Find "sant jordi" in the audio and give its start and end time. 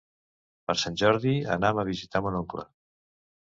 0.83-1.35